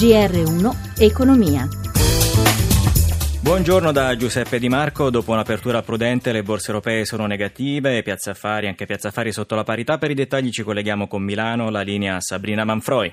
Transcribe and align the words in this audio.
GR1 0.00 0.74
Economia. 0.98 1.79
Buongiorno 3.50 3.90
da 3.90 4.14
Giuseppe 4.14 4.60
Di 4.60 4.68
Marco. 4.68 5.10
Dopo 5.10 5.32
un'apertura 5.32 5.82
prudente 5.82 6.30
le 6.30 6.44
borse 6.44 6.68
europee 6.68 7.04
sono 7.04 7.26
negative, 7.26 8.00
Piazza 8.04 8.30
Affari, 8.30 8.68
anche 8.68 8.86
Piazza 8.86 9.08
Affari 9.08 9.32
sotto 9.32 9.56
la 9.56 9.64
parità. 9.64 9.98
Per 9.98 10.08
i 10.08 10.14
dettagli 10.14 10.50
ci 10.50 10.62
colleghiamo 10.62 11.08
con 11.08 11.24
Milano, 11.24 11.68
la 11.68 11.80
linea 11.80 12.20
Sabrina 12.20 12.62
Manfroi. 12.62 13.12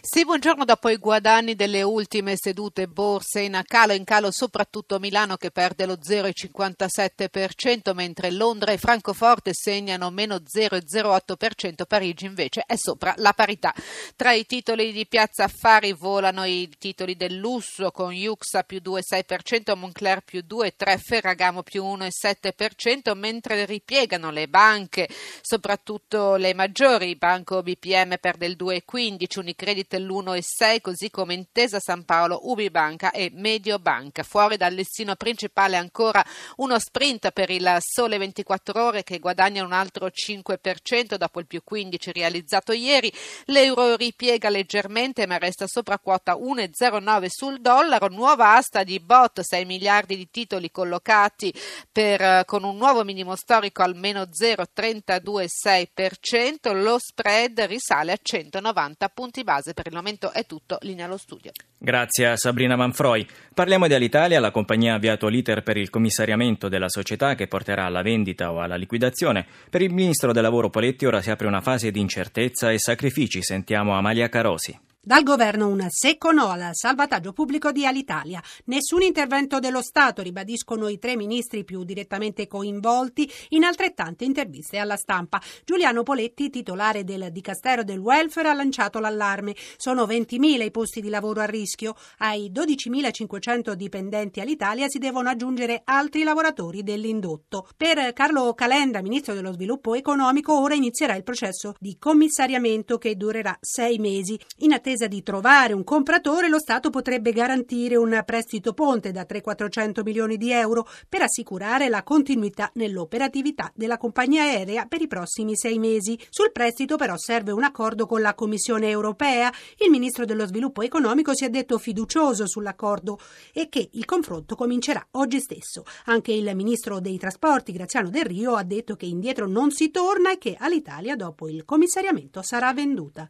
Sì, 0.00 0.24
buongiorno. 0.24 0.64
Dopo 0.64 0.88
i 0.88 0.96
guadagni 0.96 1.54
delle 1.54 1.82
ultime 1.82 2.32
sedute 2.36 2.88
borse 2.88 3.40
in 3.40 3.60
calo, 3.66 3.92
in 3.92 4.04
calo 4.04 4.30
soprattutto 4.30 4.98
Milano 4.98 5.36
che 5.36 5.50
perde 5.50 5.84
lo 5.84 5.98
0,57%, 6.02 7.92
mentre 7.92 8.30
Londra 8.30 8.72
e 8.72 8.78
Francoforte 8.78 9.50
segnano 9.52 10.08
meno 10.08 10.36
0,08%, 10.36 11.84
Parigi 11.86 12.24
invece 12.24 12.64
è 12.66 12.76
sopra 12.76 13.12
la 13.18 13.34
parità. 13.34 13.74
Tra 14.16 14.32
i 14.32 14.46
titoli 14.46 14.92
di 14.92 15.06
Piazza 15.06 15.44
Affari 15.44 15.92
volano 15.92 16.44
i 16.44 16.70
titoli 16.78 17.16
del 17.16 17.34
lusso 17.36 17.90
con 17.90 18.14
Yuxa 18.14 18.62
più 18.62 18.80
2,6%, 18.82 19.72
Moncler 19.76 20.22
più 20.22 20.44
2,3%, 20.48 20.98
Ferragamo 20.98 21.62
più 21.62 21.84
1,7%, 21.84 23.14
mentre 23.14 23.64
ripiegano 23.64 24.30
le 24.30 24.48
banche, 24.48 25.08
soprattutto 25.40 26.36
le 26.36 26.54
maggiori. 26.54 27.16
Banco 27.16 27.62
BPM 27.62 28.16
perde 28.20 28.46
il 28.46 28.56
2,15%, 28.58 29.38
Unicredit 29.38 29.94
l'1,6%, 29.94 30.80
così 30.80 31.10
come 31.10 31.34
Intesa 31.34 31.78
San 31.80 32.04
Paolo, 32.04 32.40
Ubibanca 32.50 33.10
e 33.10 33.30
Mediobanca. 33.32 34.22
Fuori 34.22 34.56
dal 34.56 34.74
listino 34.74 35.14
principale 35.16 35.76
ancora 35.76 36.24
uno 36.56 36.78
sprint 36.78 37.30
per 37.30 37.50
il 37.50 37.76
Sole 37.80 38.18
24 38.18 38.82
Ore 38.82 39.02
che 39.02 39.18
guadagna 39.18 39.64
un 39.64 39.72
altro 39.72 40.06
5% 40.06 41.16
dopo 41.16 41.40
il 41.40 41.46
più 41.46 41.62
15% 41.68 42.12
realizzato 42.12 42.72
ieri. 42.72 43.12
L'euro 43.46 43.96
ripiega 43.96 44.48
leggermente 44.48 45.26
ma 45.26 45.38
resta 45.38 45.66
sopra 45.66 45.98
quota 45.98 46.34
1,09 46.34 47.26
sul 47.28 47.60
dollaro. 47.60 48.08
Nuova 48.08 48.54
asta 48.54 48.82
di 48.82 49.00
bot 49.00 49.40
6 49.40 49.63
miliardi 49.66 50.16
di 50.16 50.28
titoli 50.30 50.70
collocati 50.70 51.52
per, 51.90 52.20
eh, 52.20 52.44
con 52.46 52.62
un 52.64 52.76
nuovo 52.76 53.02
minimo 53.04 53.34
storico 53.36 53.82
al 53.82 53.96
meno 53.96 54.28
0,326%, 54.30 56.72
lo 56.72 56.98
spread 56.98 57.60
risale 57.62 58.12
a 58.12 58.18
190 58.20 59.08
punti 59.08 59.42
base. 59.44 59.72
Per 59.74 59.86
il 59.86 59.94
momento 59.94 60.32
è 60.32 60.44
tutto, 60.46 60.78
linea 60.80 61.06
allo 61.06 61.16
studio. 61.16 61.52
Grazie 61.78 62.28
a 62.28 62.36
Sabrina 62.36 62.76
Manfroi. 62.76 63.26
Parliamo 63.52 63.86
di 63.86 63.94
Alitalia, 63.94 64.40
la 64.40 64.50
compagnia 64.50 64.94
ha 64.94 64.96
avviato 64.96 65.28
l'iter 65.28 65.62
per 65.62 65.76
il 65.76 65.90
commissariamento 65.90 66.68
della 66.68 66.88
società 66.88 67.34
che 67.34 67.46
porterà 67.46 67.84
alla 67.84 68.02
vendita 68.02 68.52
o 68.52 68.60
alla 68.60 68.76
liquidazione. 68.76 69.46
Per 69.68 69.82
il 69.82 69.92
ministro 69.92 70.32
del 70.32 70.42
lavoro 70.42 70.70
Poletti 70.70 71.04
ora 71.04 71.20
si 71.20 71.30
apre 71.30 71.46
una 71.46 71.60
fase 71.60 71.90
di 71.90 72.00
incertezza 72.00 72.70
e 72.70 72.78
sacrifici. 72.78 73.42
Sentiamo 73.42 73.96
Amalia 73.96 74.28
Carosi. 74.28 74.93
Dal 75.06 75.22
governo 75.22 75.68
un 75.68 75.84
secco 75.90 76.32
no 76.32 76.46
al 76.48 76.70
salvataggio 76.72 77.34
pubblico 77.34 77.72
di 77.72 77.84
Alitalia. 77.84 78.42
Nessun 78.64 79.02
intervento 79.02 79.58
dello 79.58 79.82
Stato, 79.82 80.22
ribadiscono 80.22 80.88
i 80.88 80.98
tre 80.98 81.14
ministri 81.14 81.62
più 81.62 81.84
direttamente 81.84 82.46
coinvolti 82.46 83.30
in 83.50 83.64
altrettante 83.64 84.24
interviste 84.24 84.78
alla 84.78 84.96
stampa. 84.96 85.42
Giuliano 85.62 86.04
Poletti, 86.04 86.48
titolare 86.48 87.04
del 87.04 87.28
Dicastero 87.32 87.84
del 87.84 87.98
Welfare, 87.98 88.48
ha 88.48 88.54
lanciato 88.54 88.98
l'allarme. 88.98 89.54
Sono 89.76 90.06
20.000 90.06 90.62
i 90.62 90.70
posti 90.70 91.02
di 91.02 91.10
lavoro 91.10 91.42
a 91.42 91.44
rischio. 91.44 91.94
Ai 92.20 92.50
12.500 92.50 93.74
dipendenti 93.74 94.40
all'Italia 94.40 94.88
si 94.88 94.96
devono 94.96 95.28
aggiungere 95.28 95.82
altri 95.84 96.22
lavoratori 96.22 96.82
dell'indotto. 96.82 97.68
Per 97.76 98.14
Carlo 98.14 98.54
Calenda, 98.54 99.02
ministro 99.02 99.34
dello 99.34 99.52
sviluppo 99.52 99.94
economico, 99.94 100.58
ora 100.58 100.72
inizierà 100.72 101.14
il 101.14 101.24
processo 101.24 101.74
di 101.78 101.98
commissariamento 101.98 102.96
che 102.96 103.16
durerà 103.16 103.54
sei 103.60 103.98
mesi. 103.98 104.40
In 104.60 104.72
attesa 104.72 104.92
attesa 104.94 105.06
di 105.08 105.22
trovare 105.22 105.72
un 105.72 105.84
compratore, 105.84 106.48
lo 106.48 106.58
Stato 106.58 106.90
potrebbe 106.90 107.32
garantire 107.32 107.96
un 107.96 108.22
prestito 108.24 108.72
ponte 108.72 109.10
da 109.10 109.26
300-400 109.28 110.02
milioni 110.02 110.36
di 110.36 110.52
euro 110.52 110.86
per 111.08 111.22
assicurare 111.22 111.88
la 111.88 112.02
continuità 112.02 112.70
nell'operatività 112.74 113.70
della 113.74 113.98
compagnia 113.98 114.44
aerea 114.44 114.86
per 114.86 115.02
i 115.02 115.08
prossimi 115.08 115.56
sei 115.56 115.78
mesi. 115.78 116.18
Sul 116.30 116.52
prestito 116.52 116.96
però 116.96 117.16
serve 117.16 117.50
un 117.50 117.64
accordo 117.64 118.06
con 118.06 118.20
la 118.20 118.34
Commissione 118.34 118.88
europea. 118.88 119.52
Il 119.78 119.90
ministro 119.90 120.24
dello 120.24 120.46
sviluppo 120.46 120.82
economico 120.82 121.34
si 121.34 121.44
è 121.44 121.48
detto 121.48 121.78
fiducioso 121.78 122.46
sull'accordo 122.46 123.18
e 123.52 123.68
che 123.68 123.88
il 123.92 124.04
confronto 124.04 124.54
comincerà 124.54 125.04
oggi 125.12 125.40
stesso. 125.40 125.84
Anche 126.06 126.32
il 126.32 126.54
ministro 126.54 127.00
dei 127.00 127.18
trasporti 127.18 127.72
Graziano 127.72 128.10
Del 128.10 128.24
Rio 128.24 128.54
ha 128.54 128.62
detto 128.62 128.94
che 128.94 129.06
indietro 129.06 129.48
non 129.48 129.70
si 129.72 129.90
torna 129.90 130.32
e 130.32 130.38
che 130.38 130.56
all'Italia 130.58 131.16
dopo 131.16 131.48
il 131.48 131.64
commissariamento 131.64 132.42
sarà 132.42 132.72
venduta. 132.72 133.28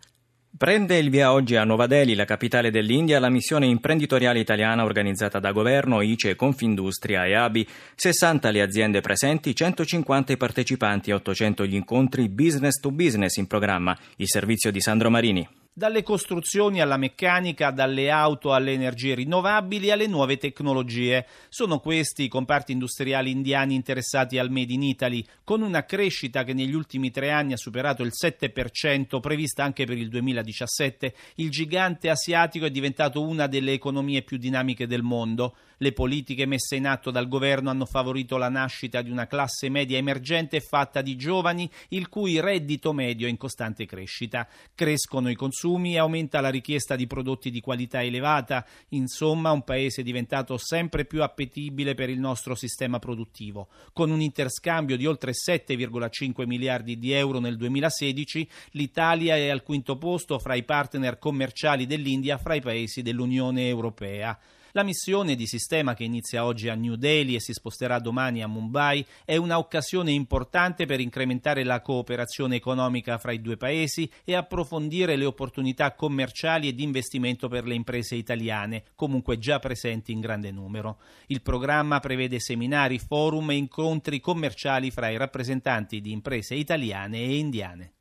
Prende 0.56 0.98
il 0.98 1.10
via 1.10 1.32
oggi 1.32 1.56
a 1.56 1.65
Nuova 1.65 1.88
Delhi, 1.88 2.15
la 2.15 2.25
capitale 2.25 2.70
dell'India, 2.70 3.19
la 3.19 3.28
missione 3.28 3.66
imprenditoriale 3.66 4.38
italiana 4.38 4.84
organizzata 4.84 5.41
da 5.41 5.50
governo, 5.50 6.00
ICE, 6.00 6.37
Confindustria 6.37 7.26
e 7.26 7.34
ABI. 7.34 7.66
60 7.97 8.50
le 8.50 8.62
aziende 8.62 9.00
presenti, 9.00 9.53
150 9.53 10.32
i 10.32 10.37
partecipanti 10.37 11.10
e 11.10 11.15
800 11.15 11.66
gli 11.66 11.75
incontri 11.75 12.28
business 12.28 12.78
to 12.78 12.92
business 12.92 13.34
in 13.34 13.48
programma. 13.48 13.98
Il 14.15 14.28
servizio 14.28 14.70
di 14.70 14.81
Sandro 14.81 15.10
Marini. 15.10 15.63
Dalle 15.76 16.04
costruzioni 16.04 16.80
alla 16.80 16.96
meccanica, 16.96 17.72
dalle 17.72 18.08
auto 18.08 18.52
alle 18.52 18.70
energie 18.70 19.16
rinnovabili 19.16 19.90
alle 19.90 20.06
nuove 20.06 20.36
tecnologie. 20.36 21.26
Sono 21.48 21.80
questi 21.80 22.22
i 22.22 22.28
comparti 22.28 22.70
industriali 22.70 23.32
indiani 23.32 23.74
interessati 23.74 24.38
al 24.38 24.52
Made 24.52 24.72
in 24.72 24.84
Italy, 24.84 25.26
con 25.42 25.62
una 25.62 25.84
crescita 25.84 26.44
che 26.44 26.52
negli 26.54 26.74
ultimi 26.74 27.10
tre 27.10 27.32
anni 27.32 27.54
ha 27.54 27.56
superato 27.56 28.04
il 28.04 28.12
7%, 28.14 29.18
prevista 29.18 29.64
anche 29.64 29.84
per 29.84 29.98
il 29.98 30.10
2017. 30.10 31.12
Il 31.34 31.50
gigante 31.50 32.08
asiatico 32.08 32.66
è 32.66 32.70
diventato 32.70 33.20
una 33.26 33.48
delle 33.48 33.72
economie 33.72 34.22
più 34.22 34.36
dinamiche 34.36 34.86
del 34.86 35.02
mondo. 35.02 35.56
Le 35.78 35.91
politiche 35.92 36.46
messe 36.46 36.76
in 36.76 36.86
atto 36.86 37.10
dal 37.10 37.26
governo 37.26 37.68
hanno 37.68 37.84
favorito 37.84 38.36
la 38.36 38.48
nascita 38.48 39.02
di 39.02 39.10
una 39.10 39.26
classe 39.26 39.68
media 39.68 39.98
emergente 39.98 40.60
fatta 40.60 41.02
di 41.02 41.16
giovani 41.16 41.68
il 41.88 42.08
cui 42.08 42.38
reddito 42.38 42.92
medio 42.92 43.26
è 43.26 43.30
in 43.30 43.36
costante 43.36 43.84
crescita. 43.86 44.46
Crescono 44.72 45.28
i 45.28 45.34
consumi 45.34 45.62
e 45.64 45.98
aumenta 45.98 46.41
la 46.41 46.50
richiesta 46.50 46.94
di 46.94 47.06
prodotti 47.06 47.50
di 47.50 47.60
qualità 47.60 48.02
elevata. 48.02 48.64
Insomma, 48.91 49.50
un 49.50 49.62
paese 49.62 50.02
diventato 50.02 50.58
sempre 50.58 51.04
più 51.04 51.22
appetibile 51.22 51.94
per 51.94 52.10
il 52.10 52.20
nostro 52.20 52.54
sistema 52.54 52.98
produttivo. 52.98 53.69
Con 53.92 54.10
un 54.10 54.20
interscambio 54.20 54.97
di 54.97 55.06
oltre 55.06 55.32
7,5 55.32 56.47
miliardi 56.47 56.98
di 56.98 57.12
euro 57.12 57.41
nel 57.41 57.56
2016, 57.56 58.48
l'Italia 58.72 59.36
è 59.36 59.48
al 59.48 59.62
quinto 59.62 59.97
posto 59.97 60.38
fra 60.38 60.54
i 60.54 60.64
partner 60.64 61.19
commerciali 61.19 61.86
dell'India 61.86 62.38
fra 62.38 62.54
i 62.54 62.60
paesi 62.60 63.03
dell'Unione 63.03 63.66
Europea. 63.69 64.38
La 64.76 64.82
missione 64.82 65.36
di 65.36 65.46
sistema 65.46 65.94
che 65.94 66.02
inizia 66.02 66.44
oggi 66.44 66.68
a 66.68 66.74
New 66.74 66.96
Delhi 66.96 67.36
e 67.36 67.40
si 67.40 67.52
sposterà 67.52 68.00
domani 68.00 68.42
a 68.42 68.48
Mumbai 68.48 69.06
è 69.24 69.36
un'occasione 69.36 70.10
importante 70.10 70.84
per 70.84 70.98
incrementare 70.98 71.62
la 71.62 71.80
cooperazione 71.80 72.56
economica 72.56 73.16
fra 73.18 73.30
i 73.30 73.40
due 73.40 73.56
paesi 73.56 74.10
e 74.24 74.34
approfondire 74.34 75.14
le 75.14 75.26
opportunità 75.26 75.94
commerciali 75.94 76.66
e 76.66 76.74
di 76.74 76.82
investimento 76.82 77.46
per 77.46 77.66
le 77.66 77.74
imprese 77.74 78.16
italiane, 78.16 78.82
comunque 78.96 79.38
già 79.38 79.60
presenti 79.60 80.10
in 80.10 80.18
grande 80.18 80.50
numero. 80.50 80.98
Il 81.26 81.42
programma 81.42 82.00
prevede 82.00 82.41
seminari, 82.41 82.98
forum 82.98 83.52
e 83.52 83.54
incontri 83.54 84.18
commerciali 84.18 84.91
fra 84.91 85.08
i 85.08 85.16
rappresentanti 85.16 86.00
di 86.00 86.10
imprese 86.10 86.56
italiane 86.56 87.18
e 87.18 87.38
indiane. 87.38 87.92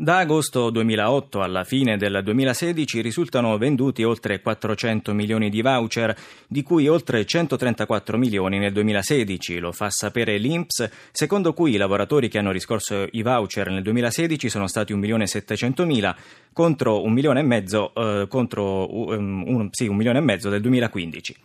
Da 0.00 0.16
agosto 0.16 0.70
2008 0.70 1.42
alla 1.42 1.62
fine 1.62 1.98
del 1.98 2.22
2016 2.24 3.02
risultano 3.02 3.58
venduti 3.58 4.02
oltre 4.02 4.40
400 4.40 5.12
milioni 5.12 5.50
di 5.50 5.60
voucher, 5.60 6.16
di 6.48 6.62
cui 6.62 6.88
oltre 6.88 7.26
134 7.26 8.16
milioni 8.16 8.58
nel 8.58 8.72
2016, 8.72 9.58
lo 9.58 9.72
fa 9.72 9.90
sapere 9.90 10.38
l'INPS, 10.38 10.88
secondo 11.12 11.52
cui 11.52 11.74
i 11.74 11.76
lavoratori 11.76 12.30
che 12.30 12.38
hanno 12.38 12.50
riscorso 12.50 13.08
i 13.10 13.20
voucher 13.20 13.68
nel 13.68 13.82
2016 13.82 14.48
sono 14.48 14.68
stati 14.68 14.92
1 14.92 15.02
milione 15.02 15.24
e 15.24 15.26
700 15.26 15.84
mila 15.84 16.16
contro 16.50 17.04
un 17.04 17.12
milione 17.12 17.40
e 17.40 17.42
mezzo, 17.42 17.92
eh, 17.94 18.26
contro, 18.26 19.10
um, 19.10 19.44
un, 19.46 19.68
sì, 19.70 19.86
un 19.86 19.96
milione 19.96 20.20
e 20.20 20.22
mezzo 20.22 20.48
del 20.48 20.62
2015. 20.62 21.36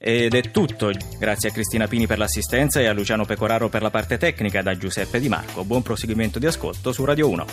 Ed 0.00 0.32
è 0.32 0.50
tutto, 0.52 0.92
grazie 1.18 1.48
a 1.48 1.52
Cristina 1.52 1.88
Pini 1.88 2.06
per 2.06 2.18
l'assistenza 2.18 2.78
e 2.78 2.86
a 2.86 2.92
Luciano 2.92 3.24
Pecoraro 3.24 3.68
per 3.68 3.82
la 3.82 3.90
parte 3.90 4.16
tecnica 4.16 4.62
da 4.62 4.76
Giuseppe 4.76 5.18
Di 5.18 5.28
Marco. 5.28 5.64
Buon 5.64 5.82
proseguimento 5.82 6.38
di 6.38 6.46
ascolto 6.46 6.92
su 6.92 7.04
Radio 7.04 7.28
1. 7.28 7.46